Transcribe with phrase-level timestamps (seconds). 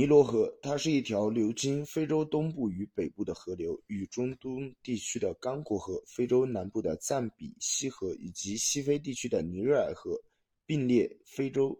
[0.00, 10.18] 尼罗河，它是一条流经非洲东部与北部的河流，与中东地区的刚果河、非洲南部的赞比西河以及西非地区的尼日尔河
[10.64, 11.78] 并列非洲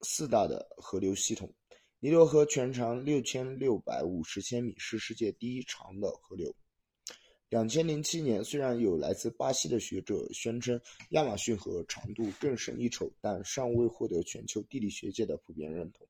[0.00, 1.48] 四大的河流系统。
[2.00, 6.52] 尼罗河全长六千六百五十千米，是世界第一长的河流。
[7.50, 10.80] 两千零七年，虽然有来自巴西的学者宣称
[11.10, 16.04] 亚马逊河长度更胜一筹，但尚未获得全球地理学界的普遍认同。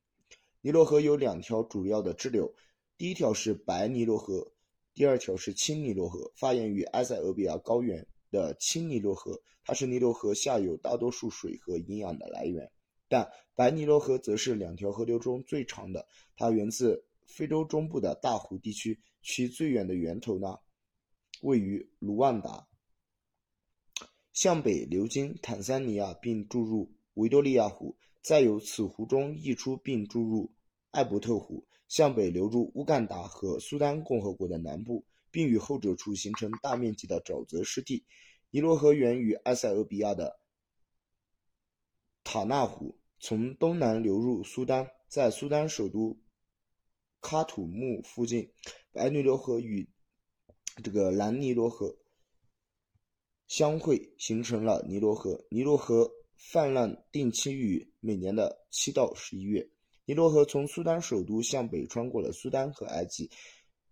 [0.64, 2.50] 尼罗河有两条主要的支流，
[2.96, 4.50] 第一条是白尼罗河，
[4.94, 6.32] 第二条是青尼罗河。
[6.36, 12.72] 发源于埃塞俄比亚高原的青尼罗河，它是尼罗河下游大多数水和营养的来源。
[13.08, 20.58] 但白尼罗河则是两条河流中最长的，它源自非洲中部的大湖地区，其最远的源头呢，
[21.42, 22.66] 位于卢旺达，
[24.32, 27.94] 向北流经坦桑尼亚并注入维多利亚湖。
[28.24, 30.50] 再由此湖中溢出并注入
[30.92, 38.06] 艾伯特湖，向北流入乌干达和苏丹共和国的南部，并与后者处形成大面积的沼泽湿地。
[38.48, 40.40] 尼罗河源于埃塞俄比亚的
[42.24, 46.18] 塔纳湖，从东南流入苏丹，在苏丹首都
[47.20, 48.50] 喀土穆附近，
[48.90, 49.86] 白尼罗河与
[50.82, 51.94] 这个蓝尼罗河
[53.46, 55.44] 相会，形成了尼罗河。
[55.50, 56.10] 尼罗河。
[56.46, 59.66] 泛滥定期于每年的七到十一月。
[60.04, 63.28] 尼罗河从苏丹首都向北穿过了苏丹和埃及，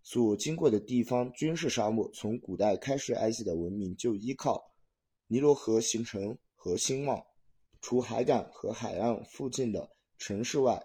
[0.03, 2.09] 所经过的地方均是沙漠。
[2.13, 4.63] 从古代开始，埃及的文明就依靠
[5.27, 7.25] 尼罗河形成和兴旺。
[7.81, 10.81] 除海港和海岸附近的城市外，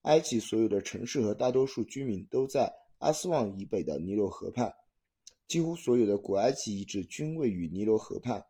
[0.00, 4.72] 埃及所有的城市和大多数居民都在阿斯旺以北的尼罗河畔。
[5.46, 8.42] 几乎所有的古埃及遗址均位于尼罗河畔。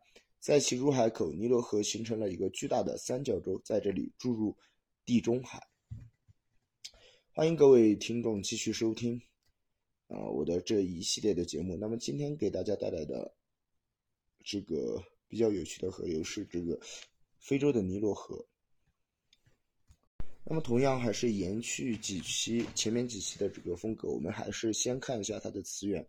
[0.43, 4.53] 在其入海口，尼罗河形成了一个巨大的三角洲，在这里注入
[5.05, 5.65] 地中海。
[7.31, 9.17] 欢迎各位听众继续收听
[10.09, 11.77] 啊我的这一系列的节目。
[11.77, 13.33] 那么今天给大家带来的
[14.43, 16.77] 这个比较有趣的河流是这个
[17.39, 18.45] 非洲的尼罗河。
[20.43, 26.05] 那么同样还是延续几期前面几期的这个风格，我们还是先看一下它的词源，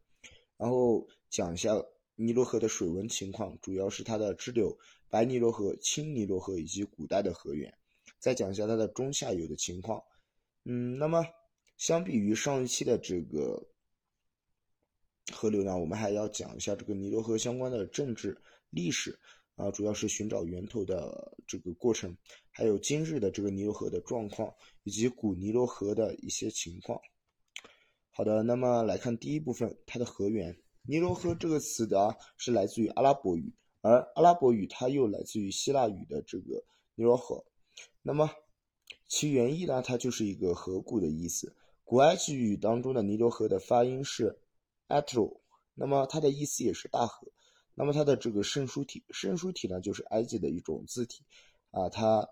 [0.57, 1.71] 然后讲一下。
[2.17, 7.73] 尼罗河的水文情况主要是它的支流白尼罗河、青尼罗河以及古代的河源。
[8.19, 10.03] 再讲一下它的中下游的情况。
[10.65, 11.25] 嗯，那么
[11.77, 13.67] 相比于上一期的这个
[15.33, 19.19] 河流呢，我们还要讲一下这个尼罗河相关的政治历史
[19.57, 22.17] 啊，主要是寻找源头的这个过程，
[22.51, 24.53] 还有今日的这个尼罗河的状况
[24.85, 27.01] 以及古尼罗河的一些情况。
[28.11, 30.57] 好的，那么来看第一部分，它的河源。
[30.87, 36.63] 尼罗河这个词的啊是来自于阿拉伯语，而阿拉伯语它又来自于希腊语的这个
[36.95, 37.43] 尼罗河，
[38.03, 38.31] 那么
[39.09, 41.57] 其原意呢，它就是一个河谷的意思。
[41.85, 44.39] 古埃及语当中的尼罗河的发音是
[44.89, 45.41] atro，
[45.75, 47.29] 那么它的意思也是大河。
[47.75, 51.25] 那么它的这个圣书体，圣书体呢就是埃及的一种字体
[51.71, 52.29] 啊，它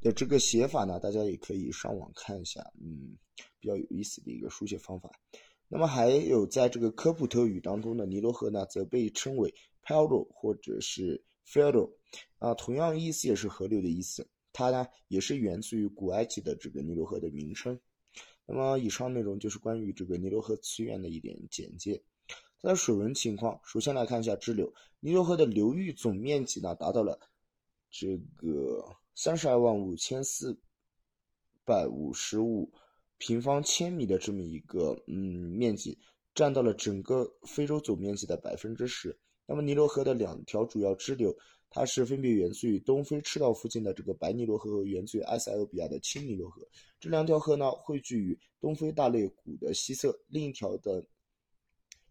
[0.00, 3.16] 的这个写法呢，大家也可以上网看一下，嗯，
[3.60, 5.10] 比较有意思的一个书写方法。
[5.74, 9.52] 那么还有在这个科普特语当中的尼罗河呢，则被称为
[9.82, 11.90] Paro 或者是 f e r o
[12.38, 14.24] 啊，同样意思也是河流的意思。
[14.52, 17.76] 它呢也是源自于古埃及的这个尼罗河的名称。
[18.46, 22.00] 那么以上内容就是关于这个尼罗河词源的一点简介。
[22.62, 24.72] 它的水文情况，首先来看一下支流。
[25.00, 27.18] 尼罗河的流域总面积呢达到了
[27.90, 30.56] 这个三十二万五千四
[31.64, 32.70] 百五十五。
[33.26, 35.98] 平方千米的这么一个嗯面积，
[36.34, 39.18] 占到了整个非洲总面积的百分之十。
[39.46, 41.34] 那么尼罗河的两条主要支流，
[41.70, 46.60] 它是分别源自于东非赤道附近的这个白尼罗河和源自于埃塞俄比亚的青尼罗河。
[47.00, 50.14] 这两条河呢汇聚于东非大裂谷的西侧。
[50.28, 51.02] 另一条的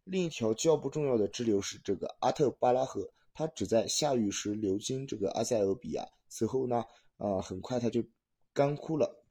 [0.06, 6.84] 另一条较不重要的支流是这个阿特巴拉河，它只在下雨时流经这个埃塞俄比亚，此后呢，
[7.18, 8.04] 啊很快它就
[8.52, 9.23] 干枯了。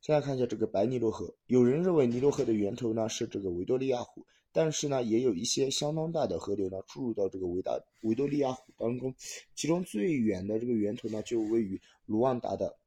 [0.00, 1.34] 先来看一下这个白尼罗河。
[1.46, 9.14] 有人认为尼罗河的源头呢是这个维多利亚湖，但是呢，也有一些相当大的河流呢注入到这个维大维多利亚湖当中。
[9.54, 12.78] 其中最远的这个源头呢就位于卢旺达的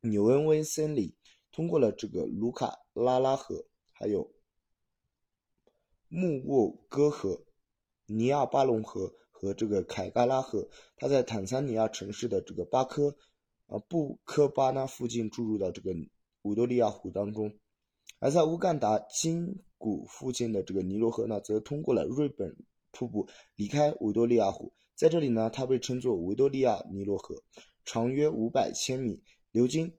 [0.00, 1.14] 纽恩威森里，
[1.52, 4.28] 通过了这个卢卡拉拉河，还有
[6.08, 7.40] 穆沃戈河、
[8.06, 10.68] 尼亚巴隆河和这个凯嘎拉河。
[10.96, 13.16] 它在坦桑尼亚城市的这个巴科
[13.68, 15.94] 啊布科巴纳附近注入到这个。
[16.46, 17.52] 维多利亚湖当中，
[18.18, 22.56] 而在乌干达金谷附近的这个尼罗河呢，则通过了瑞本
[22.92, 27.42] 瀑布离开维多利亚湖，在这里呢，它被称作维多利亚尼罗河，
[27.84, 29.92] 长约五百千米，流经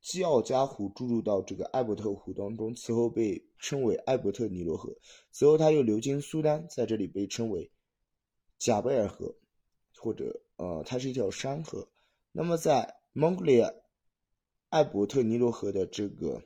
[0.00, 4.96] 基奥加湖注入到这个艾伯特湖当中，此后被称为艾伯特尼罗河。
[5.30, 7.70] 此后，它又流经苏丹，在这里被称为
[8.58, 9.34] 贾贝尔河，
[9.98, 11.86] 或者呃，它是一条山河。
[12.32, 13.60] 那么，在蒙古利
[14.70, 16.44] 艾伯特尼罗河的这个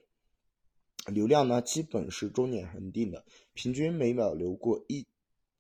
[1.13, 3.23] 流量呢，基本是终年恒定的，
[3.53, 5.07] 平均每秒流过一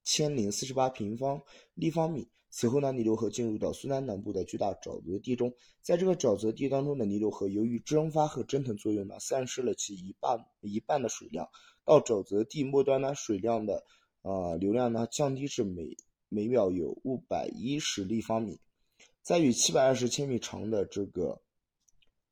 [0.02, 1.42] 千零四十八平方
[1.74, 2.26] 立方米。
[2.48, 5.52] 此后呢，尼罗河进入到苏丹南部的巨大沼泽地中，
[5.82, 11.46] 在这个沼泽地当中的尼罗河，由于蒸发和蒸腾作用呢，散失了其一半一半的水量。
[11.84, 13.84] 到沼泽地末端呢，水量的
[14.22, 15.94] 呃流量呢降低至每
[16.30, 18.58] 每秒有五百一十立方米。
[19.20, 21.42] 在与七百二十千米长的这个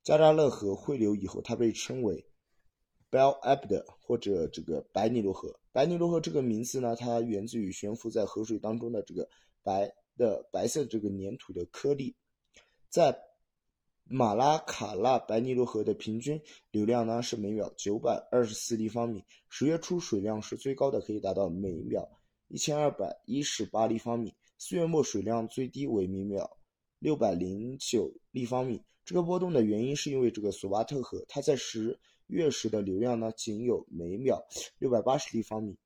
[0.03, 2.25] 加扎勒河汇流以后，它被称为
[3.09, 5.59] Bel Abd 或者这个白尼罗河。
[5.71, 9.27] 白尼罗河这个名字呢，它源自于悬浮在河水当中的这个
[9.63, 9.93] 白。
[10.15, 12.15] 的白色这个粘土的颗粒，
[12.87, 13.17] 在
[14.03, 16.39] 马拉卡纳白尼罗河的平均
[16.69, 19.25] 流量呢是每秒九百二十四立方米。
[19.49, 22.07] 十月初水量是最高的，可以达到每秒
[22.47, 24.31] 一千二百一十八立方米。
[24.59, 26.59] 四月末水量最低为每秒
[26.99, 28.79] 六百零九立方米。
[29.05, 34.45] 这个波动的原因是因为这个索巴特河，它在十月时的流量呢仅有每秒
[34.79, 35.77] 六百八十立方米，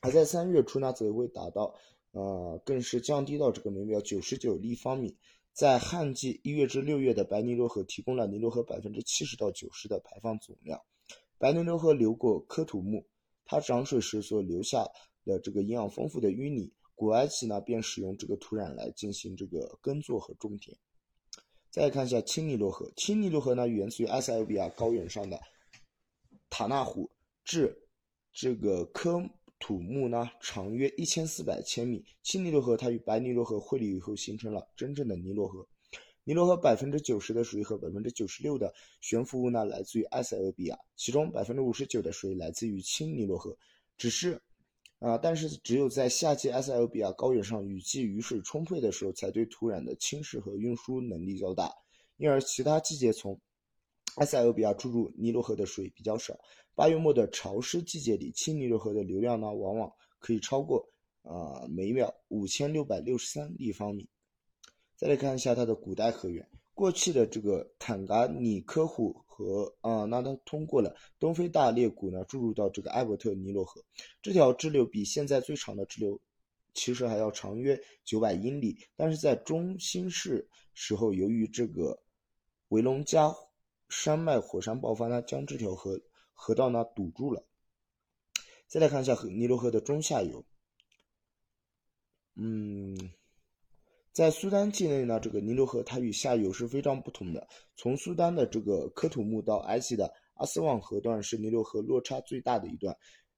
[0.00, 1.74] 而在三月初呢则会达到。
[2.12, 5.16] 呃，更是降低到这个每秒九十九立方米。
[5.52, 10.82] 在旱季一月至六月的白尼罗河提供了尼罗河百分之七十到九十的排放总量。
[11.38, 13.06] 白尼罗河流过科土木，
[13.44, 14.84] 它涨水时所留下
[15.24, 20.76] 的这个营养丰富的淤泥，古埃及呢便使用这个土壤来进行这个耕作和种田。
[21.70, 25.40] 再看一下青尼罗河，青尼罗河呢源自于埃塞俄比亚高原上的
[26.48, 27.10] 塔纳湖，
[27.44, 27.76] 至
[28.32, 29.22] 这个科。
[29.62, 35.68] 土木呢长约一千四百千米，青尼罗河它与白尼罗河汇流以后形成了真正的尼罗河。
[36.24, 43.54] 尼罗河百分之九十的水和百分之九十六的悬浮物呢来自于埃塞俄比亚，其中百分之五十九的水来自于青尼罗河。
[43.98, 44.40] 只是，
[45.00, 51.72] 啊，但是只有在夏季埃塞俄比亚高原上雨季雨水充沛的时候，才对土壤的侵蚀和运输能力较大，
[52.18, 53.40] 因而其他季节从
[54.16, 56.38] 埃塞俄比亚注入尼罗河的水比较少。
[56.74, 60.86] 八月末的潮湿季节里，青尼罗河的流量呢，往往可以超过
[61.22, 64.06] 啊每秒五千六百六十三立方米。
[64.96, 66.46] 再来看一下它的古代河源，
[66.80, 73.84] 过去的这个坦噶尼科湖河啊，那它通过了东非大裂谷呢，注入到这个埃伯特尼罗河。
[74.22, 76.18] 这条支流比现在最长的支流
[76.72, 82.02] 其实还要长约九百英里，但是在中新世时候，由于这个
[82.68, 83.30] 维隆加
[83.90, 86.00] 山脉火山爆发呢，将这条河。
[86.32, 87.44] 河道呢堵住了。
[88.66, 90.42] 再来看一下尼罗河的中下游。
[92.36, 92.96] 嗯，
[94.20, 97.48] 在苏丹境内呢，这个尼罗河它与下游是非常不同的。
[97.74, 102.94] 从苏丹的这个科土木到埃及的阿斯旺河段是尼罗河落差最大的一段，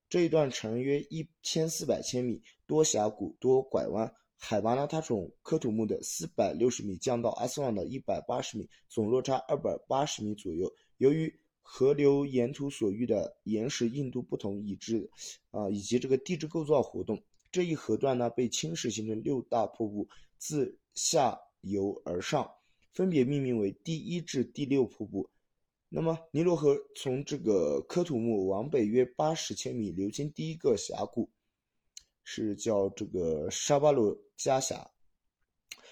[0.09, 10.69] 这一段长约一千四百千米，多峡谷多拐弯，海拔呢它从科土木的四百六十米降到阿斯旺的一百八十米，总落差二百八十米左右。
[10.97, 15.09] 由于河流沿途所遇的岩石硬度不同，以致
[15.53, 22.51] 啊以及这个地质构造活动，这一河段呢被侵蚀形成六大瀑布，自下游而上，
[22.93, 25.29] 分别命名为第一至第六瀑布。
[25.91, 31.29] 那么尼罗河从这个科土木往北约八十千米，流经第一个峡谷，
[32.25, 34.91] 是叫这个沙巴罗加峡，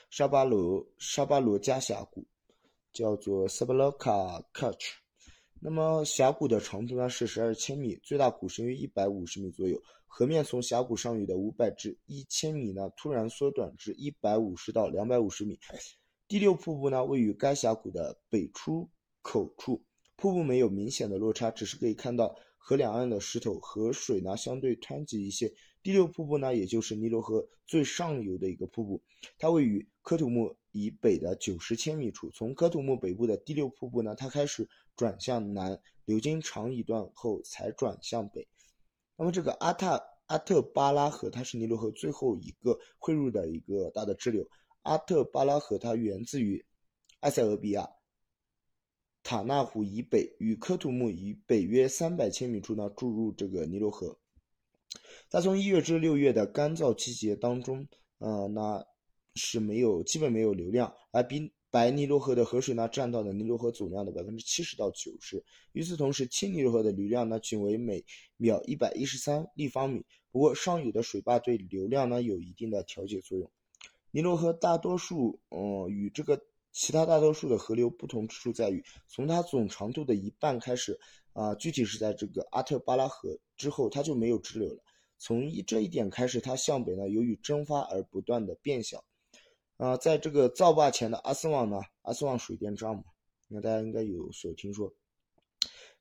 [0.08, 2.26] 沙巴罗沙巴罗加峡谷，
[2.94, 4.94] 叫做 Sabaloka Kach。
[5.60, 9.78] 那么峡谷的长度呢是十二千米，最大谷深约一百五十米左右。
[10.12, 15.56] 河面从峡谷上游的五百至一千米呢，突然缩短至一百五十到两百五十米。
[16.26, 18.90] 第六瀑布呢位于该峡谷的北出
[19.22, 19.84] 口处，
[20.16, 25.54] 瀑布没有明显的落差，只是可以看到河两岸的石头，河水呢相对湍急一些。
[25.82, 29.00] 第六瀑布呢，也就是尼罗河最上游的一个瀑布，
[29.38, 32.28] 它位于科图木以北的九十千米处。
[32.30, 34.68] 从科图木北部的第六瀑布呢，它开始。
[34.96, 38.46] 转向南，流经长一段后才转向北。
[39.20, 44.48] 那么这个阿塔阿特巴拉河，它是尼罗河最后一个汇入的一个大的支流。
[44.80, 46.64] 阿特巴拉河它源自于
[47.20, 47.86] 埃塞俄比亚
[49.22, 54.18] 塔纳湖以北，与科图木以北约三百千米处呢注入这个尼罗河。
[55.28, 57.86] 在从一月至六月的干燥季节当中，
[58.20, 58.82] 呃，那
[59.34, 61.52] 是没有基本没有流量，而比。
[61.70, 65.44] 白尼罗河的河水呢，占到了尼罗河总量的百分之七十到九十。
[65.72, 68.04] 与此同时，青尼罗河的流量呢，仅为每
[68.36, 70.04] 秒一百一十三立方米。
[70.32, 73.50] 不过，上游的水坝对流量呢有一定的调节作用。
[74.10, 80.98] 尼罗河大多数，嗯，与这个其他大多数的河流不同之处在于，从它总长度的一半开始，
[81.32, 84.82] 啊，具体是在这个阿特巴拉河之后，它就没有支流了。
[85.18, 89.04] 从一这一点开始，它向北呢，由于蒸发而不断的变小。
[89.80, 93.02] 啊，在这个造坝前的阿斯旺呢，阿斯旺水电站嘛，
[93.48, 94.92] 那大家应该有所听说。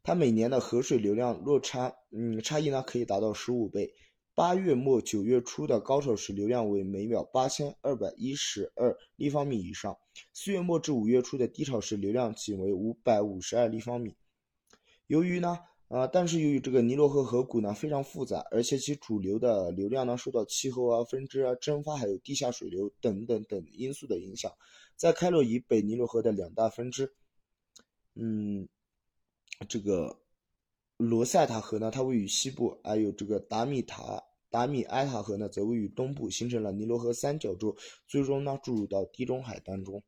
[0.04, 3.94] 它每年的河水流量落差，嗯，差异呢可以达到十五倍。
[4.36, 9.94] 八月末九月初的高潮时，流量为每秒八千二百一十二立方米以上；
[10.34, 14.14] 四月末至五月初的低潮时，流量仅为五百五十二立方米。
[15.08, 15.58] 由于呢，
[15.90, 24.52] 啊，但是由于这个尼罗河河谷呢非常复杂，而且其主流的流量呢受到气候啊、分支啊、蒸发还有地下水流等等等因素的影响，
[24.96, 27.12] 在开罗以北尼罗河的两大分支，
[28.16, 28.68] 嗯，
[29.68, 30.20] 这个
[30.98, 34.24] 罗塞塔河呢，它位于西部，还有这个达米塔。
[34.52, 37.76] 达米埃塔河呢，则位于东部，形成了尼罗河三角洲，
[38.08, 40.02] 最终呢注入到地中海当中。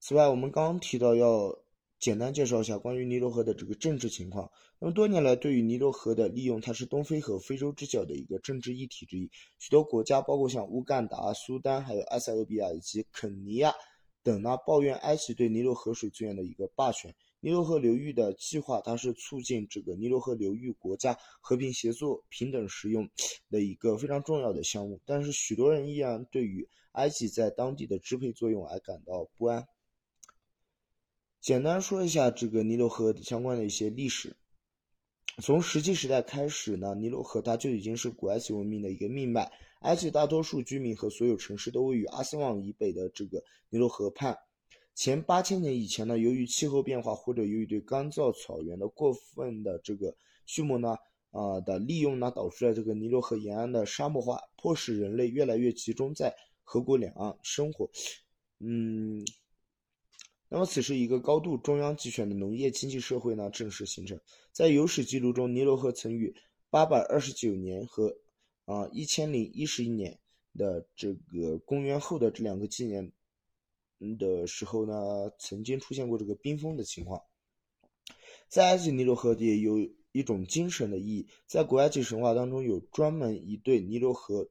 [0.00, 1.56] 此外，我们刚刚提到要
[1.98, 4.50] 简单介绍一下关于尼罗河的这个政治情况。
[4.78, 9.28] 那么多年来，对于尼罗河的利用，它是东非和非洲之角的一个政治议题之一。
[9.58, 13.74] 许多国家，包括像乌干达、苏丹、还有埃塞俄比亚以及肯尼亚
[14.22, 17.12] 等呢，抱怨埃及对尼罗河水资源的一个霸权。
[17.40, 23.08] 尼罗河流域的计划，它是促进这个尼罗河流域国家和平协作、平等使用
[23.50, 25.00] 的一个非常重要的项目。
[25.04, 29.66] 但是，许多人依然对于埃及在当地的支配作用而感到不安。
[31.48, 34.36] 简单说一下这个尼罗河相关的一些历史。
[35.42, 39.50] 从石器时代开始呢，尼罗河它就已经是古埃及文明的一个命脉。
[39.80, 44.36] 埃及大多数居民和所有城市都位于阿斯旺以北的这个尼罗河畔。
[44.94, 50.14] 前八千年以前呢，由于气候变化或者由于对干燥草原的过分的这个
[50.44, 50.98] 畜牧呢，
[51.30, 57.88] 啊的利用呢，导致了这个尼罗河沿岸的沙漠化，迫使人类越来越集中在河谷两岸生活。
[58.58, 59.24] 嗯，
[60.48, 64.18] 那么此时一个高度中央集权的农业经济社会呢，正式形成。
[64.52, 66.34] 在有史记录中，尼罗河曾于
[66.70, 68.16] 八百二十九年和
[68.64, 70.18] 啊一千零一十一年
[70.54, 73.12] 的这个公元后的这两个纪年。
[74.16, 77.20] 的时候呢，曾经出现过这个冰封的情况。
[78.48, 79.76] 在埃及尼罗河也有
[80.12, 84.48] 一种精神的意义，在古埃及神话当中，有专门一对尼罗河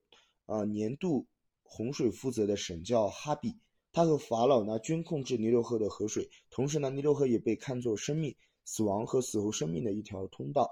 [0.48, 1.27] 啊年度
[1.63, 3.56] 洪水负责的神叫哈比，
[3.98, 6.30] 他和法老呢均控制尼罗河的河水。
[6.51, 10.70] 同时呢，尼罗河也被看作生命、死亡和死后生命的一条通道。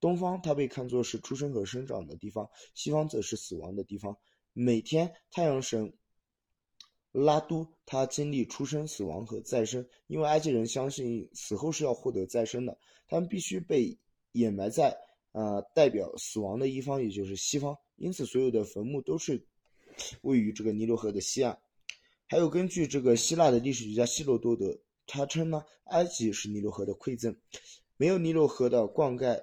[0.00, 4.16] 东方它被看作是出生和生长的地方，西方则是死亡的地方。
[4.52, 5.92] 每天太阳神。
[7.12, 12.76] 拉都，他经历出生、死亡和再生，因为埃及人相信死后是要获得再生的，
[13.06, 13.96] 他们必须被
[14.32, 14.98] 掩埋在
[15.30, 19.46] 呃代表死亡的一方，也就是西方，因此所有的坟墓都是
[20.22, 21.56] 位于这个尼罗河的西岸。
[22.26, 27.36] 还有根据这个希腊的历史学家希罗多德，他称呢，埃及是尼罗河的馈赠，
[27.96, 29.42] 没有尼罗河的灌溉，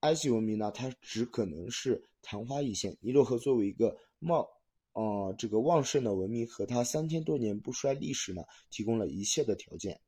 [0.00, 2.96] 埃及文明呢，它只可能是昙花一现。
[3.00, 4.48] 尼罗河作为一个茂。
[4.92, 10.00] 啊，这个旺盛的文明和它三千多年不衰历史呢，提供了一切的条件。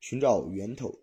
[0.00, 0.98] 寻找源头，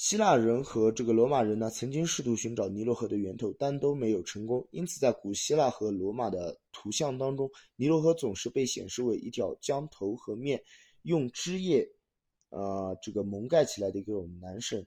[0.00, 4.66] 希腊人和这个罗马人呢，曾经试图寻找尼罗河的源头，但都没有成功。
[4.70, 10.58] 因此，在古希腊和罗马的图像当中，尼罗河总是被显示为一条将头和面
[11.02, 11.86] 用枝叶，
[12.48, 14.86] 呃，这个蒙盖起来的一种男神。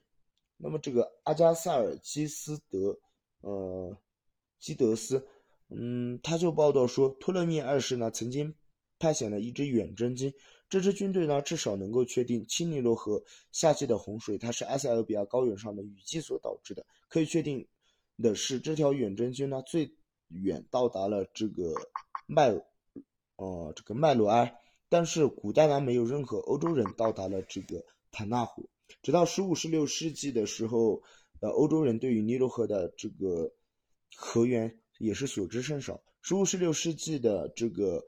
[0.56, 2.98] 那么，这个阿加萨尔基斯德，
[3.42, 3.96] 呃，
[4.58, 5.24] 基德斯。
[5.68, 8.52] 嗯，他就报道说，托勒密二世呢曾经
[8.98, 10.32] 派遣了一支远征军，
[10.68, 13.22] 这支军队呢至少能够确定青尼罗河
[13.52, 16.86] 夏季的洪水，它是埃塞俄比亚高原上的雨季所导致的。
[17.08, 17.66] 可以确定
[18.18, 19.94] 的是，这条远征军呢最
[20.28, 21.74] 远到达了这个
[22.26, 22.48] 麦，
[23.36, 28.68] 呃，这个麦罗埃，但是古代呢没有任何欧洲人到达了这个坦纳湖。
[29.02, 31.02] 直到十五、十六世纪的时候，
[31.40, 33.52] 呃，欧洲人对于尼罗河的这个
[34.16, 34.78] 河源。
[35.00, 36.00] 也是所知甚少。
[36.22, 38.06] 十五、十六世纪的这个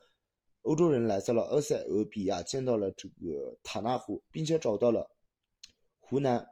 [0.67, 5.09] 欧洲人来到了埃塞俄比亚，见到了这个塔纳湖，并且找到了
[6.01, 6.45] 湖南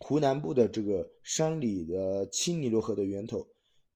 [0.00, 3.46] 湖南部的这个山里的青尼罗河的源头。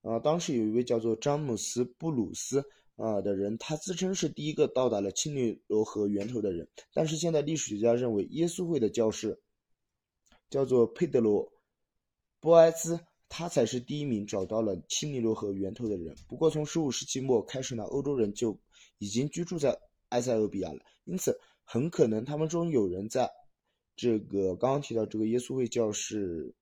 [0.03, 2.65] 啊，当时有一位叫做詹姆斯·布鲁斯
[2.95, 6.69] 啊的人，他自称是第一个到达了青尼罗河源头的人。
[6.95, 9.41] 但是现在历史学家认为，耶稣会的教士
[10.49, 11.45] 叫做佩德罗·
[12.41, 13.01] 波埃兹。
[13.29, 16.15] 他才是第一名找到了青尼罗河源头的人。
[16.29, 18.57] 不过，从十五世纪末开始呢，欧洲人就
[18.99, 19.79] 已经居住在
[20.11, 23.31] 埃塞俄比亚了，因此很可能他们中有人在
[23.97, 26.55] 这个刚刚提到这个耶稣会教士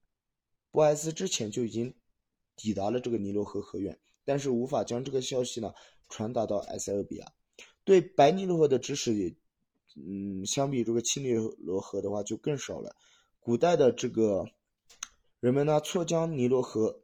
[0.70, 1.94] 布埃斯之前就已经
[2.56, 5.72] 抵达了这个尼罗河河源，但是无法将这个消息呢
[6.08, 7.26] 传达到埃塞俄比亚。
[7.84, 9.34] 对白尼罗河的知识也，
[9.96, 12.96] 嗯，相比这个青尼罗河的话就更少了。
[13.40, 14.46] 古代的这个
[15.40, 17.02] 人们呢，错将尼罗河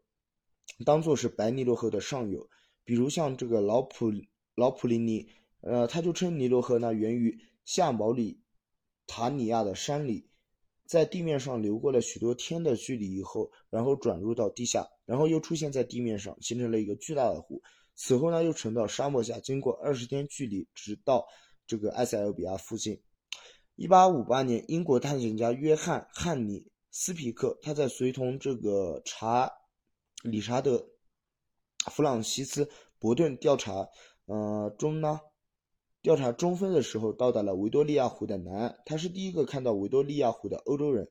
[0.86, 2.48] 当做是白尼罗河的上游，
[2.84, 4.10] 比如像这个老普
[4.60, 5.26] 老普林尼，
[5.62, 8.42] 呃，他就称尼罗河呢源于下毛里
[9.06, 10.28] 塔尼亚的山里。
[10.84, 17.62] 在地面上流过了许多天的距离以后，然后转入到地下，然后又出现在地面上，形成了一个巨大的湖。
[17.94, 21.26] 此后呢，又沉到沙漠下，经过二十天距离，直到
[21.66, 23.00] 这个埃塞俄比亚附近。
[23.76, 29.50] 一八五八年，英国探险家约翰·汉尼斯皮克，他在随同这个查
[30.22, 30.88] 理查德·
[31.90, 32.64] 弗朗西斯·
[32.98, 33.88] 伯顿调查，
[34.30, 35.20] 呃中呢。
[36.02, 38.74] 调查中分的时候，到达了维多利亚湖的南岸。
[38.86, 41.10] 他是第一个看到维多利亚湖的欧洲人。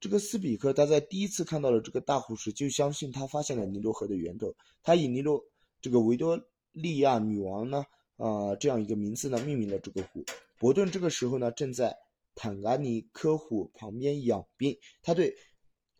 [0.00, 4.52] 这个斯比克他在第一次看到了这个大湖时，就相信他发现了尼罗河的源头。
[4.82, 5.40] 他以尼罗
[5.80, 6.40] 这个维多
[6.72, 7.84] 利亚女王呢，
[8.16, 10.24] 啊这样一个名字呢，命名了这个湖。
[10.58, 11.94] 伯顿这个时候呢，正在
[12.34, 14.76] 坦噶尼科湖旁边养病。
[15.02, 15.32] 他对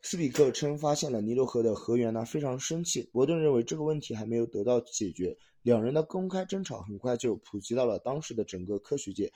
[0.02, 3.08] 斯比克称发现了尼罗河的河源呢，非常生气。
[3.12, 5.36] 伯顿认为这个问题还没有得到解决。
[5.68, 9.30] 两人的公开争吵很快就普及到了当时的整个科学界，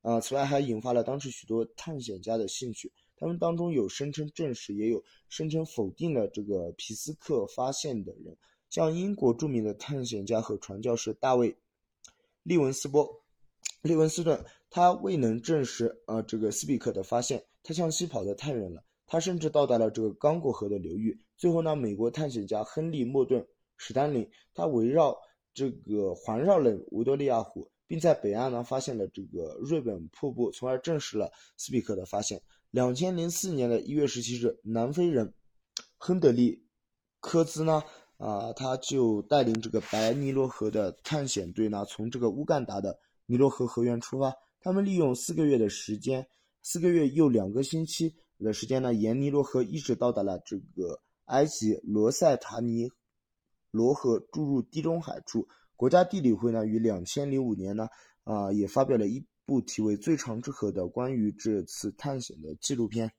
[0.00, 2.90] 啊，此外还引发了当时许多探险家的兴趣。
[3.18, 8.34] 他们当中有声称证实，也有声称否定了这个皮斯克发现的人，
[8.70, 11.52] 像英国著名的探险家和传教士大卫·
[12.44, 13.06] 利文斯波、
[13.82, 21.18] 利文斯顿，他未能证实呃这个斯比克的发现，他向西跑得太远了，他甚至到达了这个刚果河的流域。
[21.36, 23.42] 最后呢，美国探险家亨利·莫顿·
[23.76, 25.14] 史丹林，他围绕。
[25.54, 32.42] 这个环绕了维多利亚湖，并在北岸呢发现了这个瑞本瀑布，从而证实了斯比克的发现。
[32.70, 35.32] 两千零四年的一月十七日，南非人
[35.96, 36.66] 亨德利
[37.20, 37.82] 科兹呢，
[38.16, 44.34] 啊，他就带领这个白尼罗河的探险队呢，从这个乌干达的尼罗河河源出发。
[44.60, 46.26] 他们利用四个月的时间，
[46.62, 52.90] 四个月又两个星期的时间呢，沿尼罗河一直到达了这个埃及罗塞塔尼。
[53.74, 57.88] 罗河注入地中海处，国家地理会呢于两千零五年呢
[58.22, 63.10] 啊也发表了一部题为《最长之河》的关于这次探险的纪录片。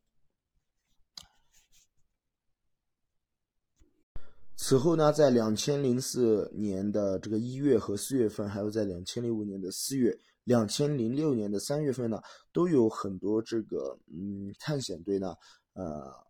[4.56, 12.22] 此后呢，在两千零四年的这个一月和四月份，还有在两千零五年的四月、两千零六年的三月份呢，
[12.54, 15.36] 都有很多这个嗯探险队呢，
[15.74, 16.25] 呃。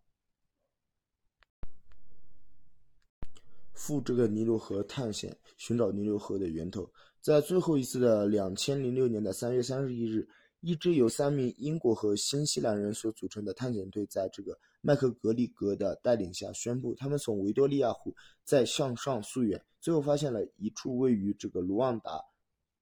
[3.76, 6.90] 赴这个尼罗河探险，寻找尼罗河的源头。
[7.20, 10.26] 在最后一次的两千零六年的三月三十一日，
[10.60, 22.20] 一支由三名英国和新西兰人所组成的探险队，在这个麦克格里格的带领下，宣布他们从维多利亚湖再向上溯源，最后发现了一处位于这个卢旺达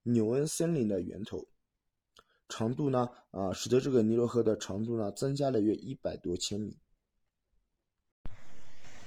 [0.05, 1.47] 纽恩森林的源头。
[2.49, 6.77] 长度呢，啊，使得这个尼罗河的长度呢，增加了约一百多千米。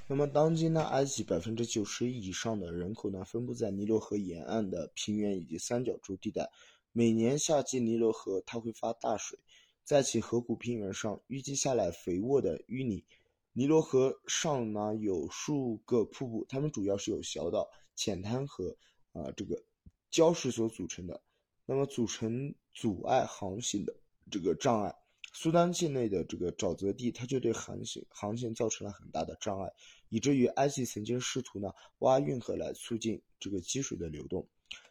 [0.09, 6.49] 那么，当今呢，埃及百分之九十以上的人口呢，分布在尼罗河沿岸的平原以及三角洲地带。
[6.93, 9.37] 每年夏季，尼罗河它会发大水，
[9.83, 13.03] 在其河谷平原上淤积下来肥沃的淤泥。
[13.51, 18.73] 尼罗河上呢有数个瀑布，它们主要是由小岛、浅滩和
[19.11, 19.61] 啊这个
[20.09, 21.21] 礁石所组成的。
[21.65, 23.93] 那么，组成阻碍航行的
[24.31, 24.95] 这个障碍。
[25.39, 29.71] 苏丹境内的这个沼泽地，它就对航行航行造成了很大的障碍，
[30.09, 34.47] 以至于埃及曾经试图呢挖运河来促进这个积水的流动。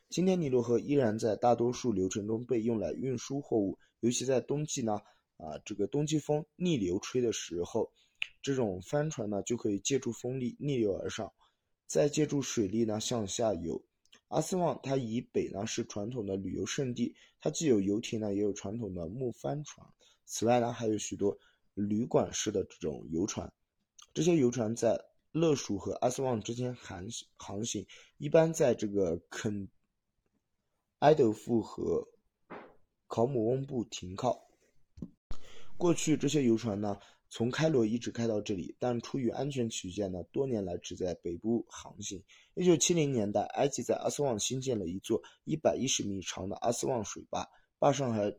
[0.08, 5.00] 今天尼罗河依然在大多数流程中被用来运输货物，尤其在冬季呢
[5.36, 7.90] 啊这个冬季风逆流吹的时候，
[8.40, 11.32] 这种帆船呢就可以借助风力逆流而上，
[11.88, 13.82] 再借助水力呢向下游。
[14.28, 19.84] 阿斯旺它以北呢是传统的旅游胜地，它既有游艇呢，也有传统的木帆船。
[20.28, 21.38] 此外呢，还有许多
[21.74, 23.50] 旅馆式的这种游船，
[24.12, 27.86] 这些游船在勒属和阿斯旺之间航航行，
[28.18, 29.68] 一般在这个肯
[30.98, 32.04] 埃德夫和
[33.06, 34.48] 考姆翁布停靠。
[35.76, 36.98] 过去这些游船呢，
[37.30, 42.20] 从开罗一直开到这里，但出于安全起见呢，多年来只在北部航行。
[42.54, 48.36] 一九七零年代，埃及在阿斯旺新建了一座一百一十米长的阿斯旺水坝，坝上还。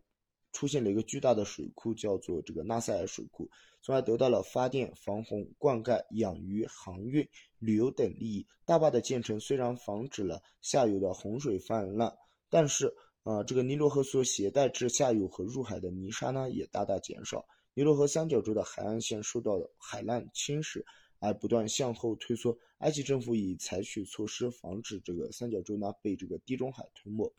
[0.52, 3.50] 出现了一个巨大的水库，叫做这个纳赛尔水库，
[3.82, 7.28] 从而得到了发电、防洪、灌溉、养鱼、航运、
[7.60, 8.48] 旅游等利益。
[8.66, 12.14] 大坝的建成虽然防止了下游的洪水泛滥，
[12.50, 17.46] 但是啊，这个尼罗河所携带至下游和入海的泥沙呢，也大大减少。
[17.74, 20.84] 尼罗河三角洲的海岸线受到海浪侵蚀
[21.20, 22.58] 而不断向后退缩。
[22.80, 27.32] 埃及政府已采取措施防止这个三角洲呢被这个地中海吞没。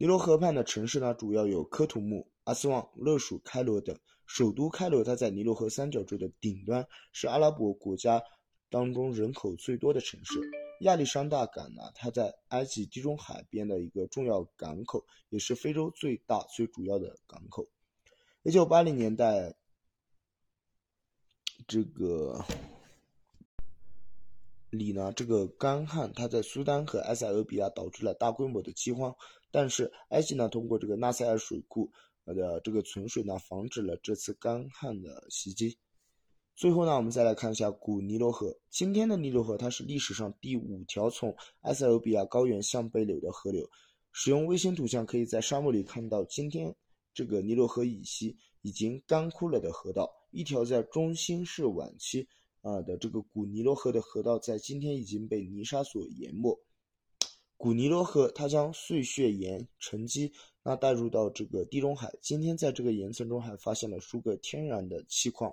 [0.00, 3.98] 尼罗河畔的城市呢，主要有科图木、阿斯旺、勒属、开罗等。
[4.26, 8.22] 首都开罗，它在尼罗河三角洲的顶端，是阿拉伯国家
[8.70, 10.38] 当中人口最多的城市。
[10.82, 17.66] 亚历山大港呢，它在埃及地中海边的一个重要港口，也是非洲最大最主要的港口。
[18.44, 19.56] 一九八零年代，
[21.66, 22.44] 这个
[24.70, 29.16] 里呢，这个干旱，它在苏丹和埃塞俄比亚导致了大规模的饥荒，
[29.50, 31.90] 但是埃及呢，通过这个纳赛尔水库
[32.24, 35.78] 呃的这个存水呢，防止了这次干旱的袭击。
[36.54, 38.58] 最后呢，我们再来看一下古尼罗河。
[38.68, 43.68] 今天的尼罗河，它是历史上第五条从埃塞俄比亚高原向北流的河流。
[44.10, 46.74] 使用卫星图像，可以在沙漠里看到今天
[47.14, 50.10] 这个尼罗河以西已经干枯了的河道。
[50.30, 52.26] 一条在中新世晚期
[52.60, 56.58] 啊的这个古尼罗河的河道，在今天已经被泥沙所淹没。
[57.58, 62.08] 古尼罗河它将碎屑岩沉积，那带入到这个地中海。
[62.22, 65.52] 今天在这个岩层中还发现了数个天然的气矿。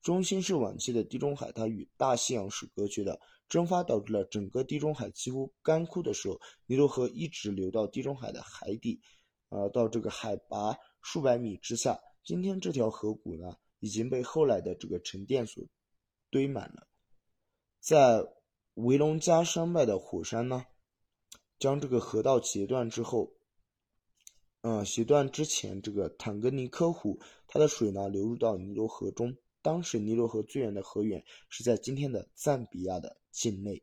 [0.00, 8.98] 中新世晚期的地中海，它与大西洋是隔绝的，蒸发导致了整个地中海几乎干枯的时候，尼罗河一直流到地中海的海底，
[9.50, 12.00] 呃，到这个海拔数百米之下。
[12.24, 15.62] 今天这条河谷呢，已经被后来的这个沉淀所
[16.30, 16.88] 堆满了。
[17.80, 18.24] 在
[18.74, 20.64] 维隆加山脉的火山呢，
[21.58, 23.32] 将这个河道截断之后，
[24.62, 29.36] 嗯，截断之前，这个坦格尼科湖它的水呢流入到尼罗河中。
[29.62, 33.82] 当时尼罗河最远的河源是在今天的赞比亚的境内。